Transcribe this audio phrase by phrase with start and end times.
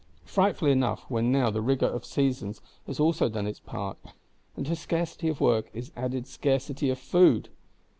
[0.25, 3.99] Frightful enough, when now the rigour of seasons has also done its part,
[4.57, 7.49] and to scarcity of work is added scarcity of food!